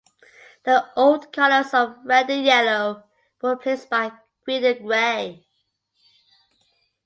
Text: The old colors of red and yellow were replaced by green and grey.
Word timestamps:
The 0.63 0.83
old 0.95 1.31
colors 1.31 1.75
of 1.75 1.95
red 2.03 2.31
and 2.31 2.43
yellow 2.43 3.03
were 3.39 3.51
replaced 3.51 3.87
by 3.91 4.11
green 4.43 4.65
and 4.65 4.83
grey. 4.83 5.45